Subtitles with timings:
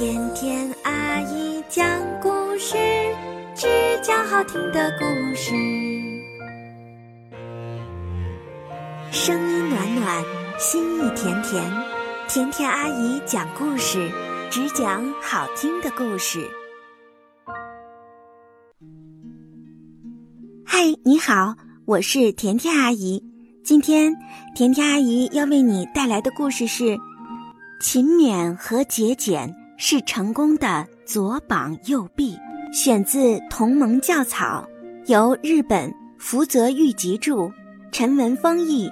[0.00, 1.86] 甜甜阿姨讲
[2.22, 2.74] 故事，
[3.54, 3.68] 只
[4.02, 5.04] 讲好听的故
[5.34, 5.52] 事。
[9.12, 10.24] 声音暖暖，
[10.58, 11.62] 心意甜甜，
[12.26, 14.10] 甜甜阿姨讲故事，
[14.48, 16.48] 只讲好听的故事。
[20.64, 21.54] 嗨，你好，
[21.84, 23.22] 我是甜甜阿姨。
[23.62, 24.16] 今天，
[24.54, 26.98] 甜甜阿姨要为你带来的故事是。
[27.82, 32.38] 勤勉和节俭是成功的左膀右臂。
[32.70, 33.18] 选自
[33.48, 34.68] 《同盟教草》，
[35.10, 37.50] 由日本福泽谕吉著，
[37.90, 38.90] 陈文峰译，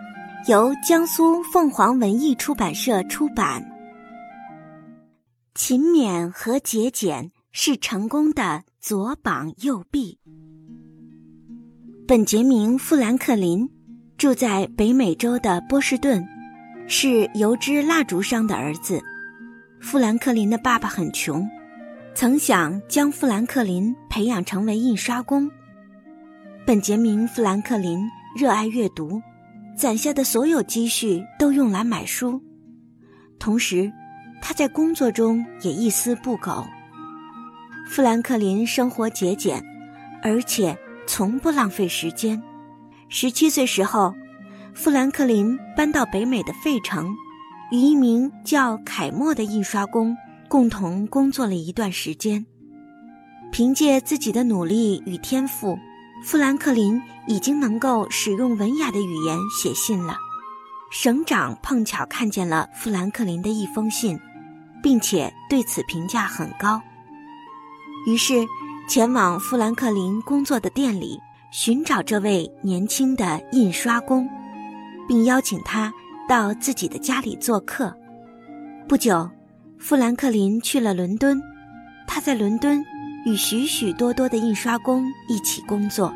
[0.48, 3.62] 由江苏凤凰文艺出版社出版。
[5.54, 10.18] 勤勉和节俭是成功的左膀右臂。
[12.06, 13.68] 本杰明·富兰克林
[14.16, 16.26] 住在北美洲的波士顿。
[16.90, 18.98] 是油脂蜡烛商的儿子，
[19.80, 21.48] 富兰克林的爸爸很穷，
[22.14, 25.50] 曾想将富兰克林培养成为印刷工。
[26.66, 28.00] 本杰明·富兰克林
[28.36, 29.22] 热爱阅读，
[29.76, 32.42] 攒下的所有积蓄都用来买书，
[33.38, 33.90] 同时
[34.42, 36.66] 他在工作中也一丝不苟。
[37.86, 39.64] 富兰克林生活节俭，
[40.22, 42.42] 而且从不浪费时间。
[43.08, 44.14] 十七岁时候。
[44.74, 47.12] 富兰克林搬到北美的费城，
[47.70, 50.16] 与一名叫凯默的印刷工
[50.48, 52.46] 共同工作了一段时间。
[53.52, 55.78] 凭借自己的努力与天赋，
[56.24, 60.16] 富兰克林已经能够使用文雅的语言写信了。
[60.90, 64.18] 省长碰巧看见了富兰克林的一封信，
[64.82, 66.80] 并且对此评价很高，
[68.06, 68.46] 于是
[68.88, 74.28] 前往富兰克林工作的店里寻找这位年轻的印刷工。
[75.08, 75.90] 并邀请他
[76.28, 77.92] 到自己的家里做客。
[78.86, 79.28] 不久，
[79.78, 81.40] 富兰克林去了伦敦。
[82.06, 82.84] 他在伦敦
[83.24, 86.12] 与许许多多的印刷工一起工作，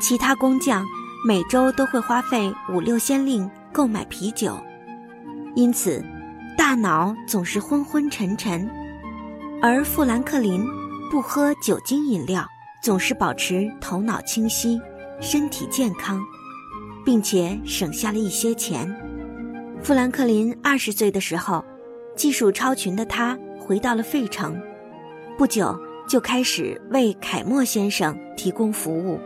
[0.00, 0.86] 其他工匠
[1.26, 4.56] 每周都会花费五六先令购买啤酒，
[5.54, 6.04] 因此
[6.56, 8.68] 大脑总是昏昏沉沉。
[9.60, 10.64] 而富兰克林
[11.10, 12.46] 不喝酒精饮料，
[12.82, 14.80] 总是保持头脑清晰，
[15.20, 16.24] 身体健康。
[17.06, 18.92] 并且省下了一些钱。
[19.86, 21.64] 富兰克林二十岁的时候，
[22.16, 24.60] 技术超群的他回到了费城，
[25.38, 29.20] 不久就开始为凯默先生提供服务。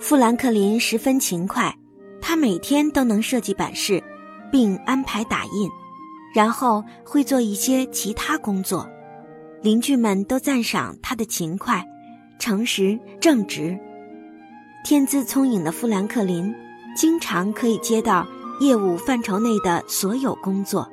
[0.00, 1.72] 富兰克林十分勤快，
[2.20, 4.02] 他每天都能设计版式，
[4.50, 5.70] 并安排打印，
[6.34, 8.84] 然后会做一些其他工作。
[9.62, 11.84] 邻居们都赞赏他的勤快、
[12.40, 13.78] 诚实、正直。
[14.84, 16.52] 天资聪颖的富兰克林。
[16.96, 18.26] 经常可以接到
[18.60, 20.90] 业务范畴内的所有工作，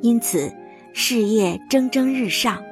[0.00, 0.52] 因此
[0.92, 2.62] 事业蒸蒸日上。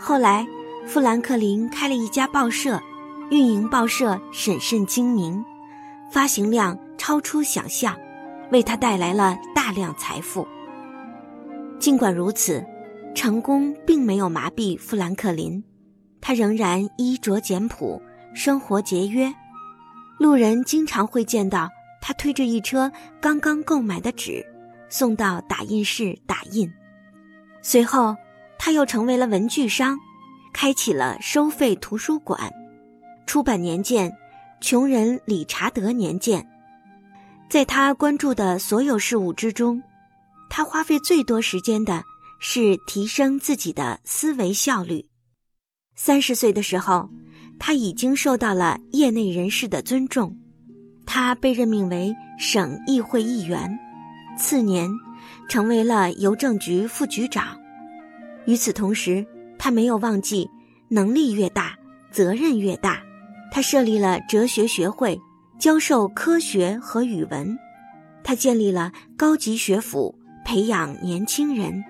[0.00, 0.46] 后来，
[0.86, 2.80] 富兰克林开了一家报社，
[3.30, 5.44] 运营报社审慎精明，
[6.10, 7.96] 发行量超出想象，
[8.50, 10.46] 为他带来了大量财富。
[11.78, 12.64] 尽管如此，
[13.14, 15.62] 成功并没有麻痹富兰克林，
[16.20, 18.02] 他仍然衣着简朴，
[18.34, 19.32] 生活节约。
[20.18, 21.68] 路人经常会见到。
[22.08, 24.42] 他推着一车刚刚购买的纸，
[24.88, 26.66] 送到打印室打印。
[27.60, 28.16] 随后，
[28.58, 29.98] 他又成为了文具商，
[30.50, 32.50] 开启了收费图书馆，
[33.26, 34.10] 出版年鉴
[34.58, 36.40] 《穷人理查德年鉴》。
[37.50, 39.82] 在他关注的所有事物之中，
[40.48, 42.02] 他花费最多时间的
[42.40, 45.06] 是提升自己的思维效率。
[45.94, 47.10] 三十岁的时候，
[47.58, 50.34] 他已经受到了业内人士的尊重。
[51.10, 53.78] 他被任命为省议会议员，
[54.36, 54.86] 次年
[55.48, 57.58] 成为了邮政局副局长。
[58.44, 59.26] 与此同时，
[59.58, 60.50] 他没有忘记，
[60.88, 61.74] 能力越大，
[62.10, 63.02] 责任越大。
[63.50, 65.18] 他设立了哲学学会，
[65.58, 67.58] 教授科学和语文。
[68.22, 70.14] 他建立了高级学府，
[70.44, 71.82] 培养年轻人，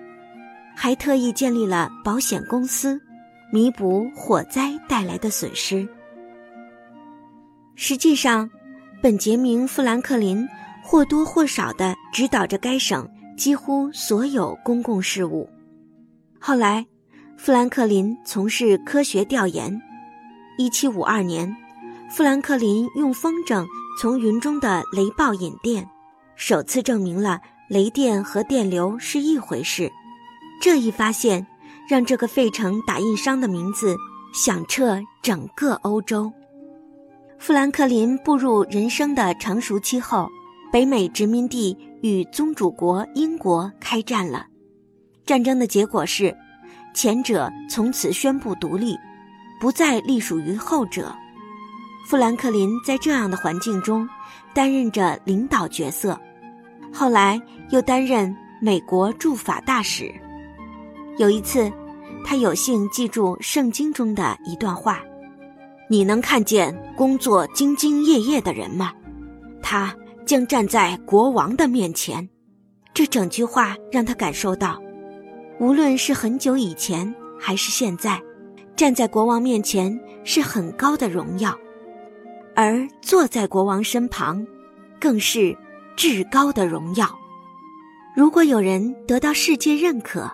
[0.77, 2.97] 还特意建立了保险公司，
[3.51, 5.85] 弥补火灾带来的损失。
[7.75, 8.49] 实际上。
[9.01, 10.45] 本杰明·富兰克林
[10.83, 15.49] 或多或少地指导着该省几乎所有公共事务。
[16.37, 16.85] 后来，
[17.37, 19.81] 富兰克林从事科学调研。
[20.57, 21.55] 1752年，
[22.09, 23.65] 富兰克林用风筝
[24.01, 25.87] 从云中的雷暴引电，
[26.35, 29.89] 首次证明了雷电和电流是一回事。
[30.61, 31.47] 这一发现
[31.87, 33.95] 让这个费城打印商的名字
[34.33, 36.29] 响彻整个欧洲。
[37.39, 40.29] 富兰克林步入人生的成熟期后，
[40.73, 44.45] 北美殖民地与宗主国英国开战了。
[45.25, 46.35] 战争的结果是，
[46.93, 48.93] 前者从此宣布独立，
[49.59, 51.15] 不再隶属于后者。
[52.09, 54.07] 富兰克林在这样的环境中
[54.53, 56.19] 担任着领导角色，
[56.93, 60.13] 后来又担任美国驻法大使。
[61.17, 61.71] 有一次，
[62.25, 64.99] 他有幸记住圣经中的一段话
[65.89, 68.93] ：“你能看见工作兢兢业业的人吗？
[69.61, 69.93] 他
[70.25, 72.29] 将站在国王的面前。”
[72.93, 74.81] 这整句话让他感受到，
[75.59, 78.21] 无论是很久以前还是现在，
[78.75, 81.57] 站在国王面前是很高的荣耀，
[82.55, 84.45] 而坐在国王身旁，
[84.99, 85.55] 更是
[85.95, 87.07] 至高的荣耀。
[88.15, 90.29] 如果有人得到世界认可，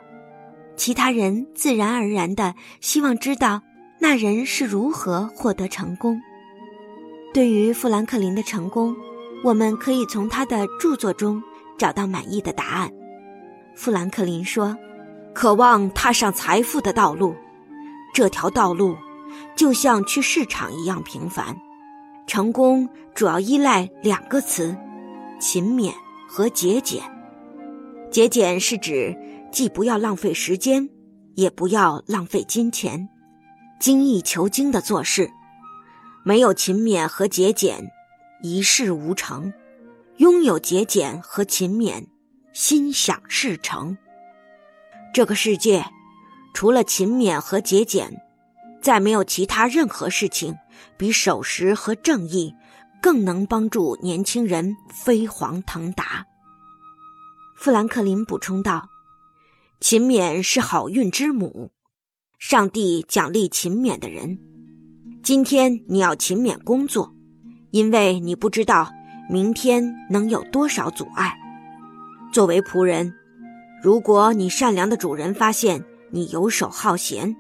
[0.76, 3.62] 其他人自然而然的希望知道
[4.06, 6.22] 那人是如何获得成功。
[7.34, 8.96] 对于富兰克林的成功，
[9.44, 11.42] 我们可以从他的著作中。
[11.76, 12.94] 找到满意的答案，
[13.76, 14.78] 富兰克林说
[15.34, 17.36] ：“渴望踏上财富的道路，
[18.14, 18.96] 这条道路
[19.58, 21.58] 就像去市场一样平凡。
[22.28, 24.78] 成功主要依赖两个词：
[25.38, 25.92] 勤勉
[26.30, 27.02] 和节俭。
[28.10, 29.14] 节俭是指
[29.52, 30.88] 既不要浪费时间，
[31.34, 33.10] 也不要浪费金钱，
[33.86, 35.30] 精益求精的做事。
[36.24, 37.92] 没有勤勉和节俭，
[38.42, 39.54] 一事无成。”
[40.18, 42.08] 拥有节俭和勤勉，
[42.52, 43.96] 心想事成。
[45.14, 45.86] 这个世界，
[46.56, 48.24] 除了勤勉和节俭，
[48.82, 50.56] 再没有其他任何事情
[50.98, 52.56] 比守时和正义
[53.00, 56.26] 更能帮助年轻人飞黄腾达。
[57.56, 58.90] 富兰克林补充道
[59.80, 61.70] ：“勤勉是好运之母，
[62.40, 64.38] 上帝奖励勤勉的人。
[65.24, 67.14] 今天你要勤勉工作，
[67.72, 68.92] 因为你不知道。”
[69.28, 71.36] 明天能有多少阻碍？
[72.32, 73.12] 作为仆人，
[73.82, 77.36] 如果你善良的主人发现你游手好闲，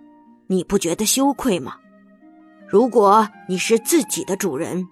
[0.47, 1.75] 你不觉得羞愧吗？
[2.67, 4.87] 如果你是自己的主人，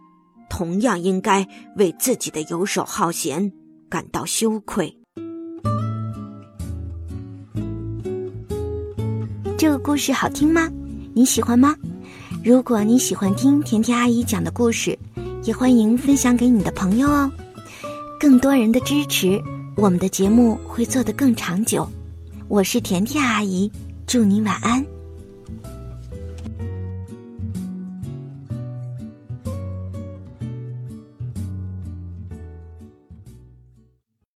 [0.51, 3.51] 同样应该为自己的游手好闲
[3.89, 5.02] 感到羞愧。
[9.83, 10.71] 故事好听吗？
[11.13, 11.75] 你喜欢吗？
[12.41, 14.97] 如果你喜欢听甜甜阿姨讲的故事。
[15.43, 17.29] 也欢迎分享给你的朋友哦，
[18.17, 19.43] 更多人的支持，
[19.75, 21.85] 我们的节目会做得更长久。
[22.47, 23.69] 我是甜甜阿姨，
[24.07, 24.92] 祝你晚安。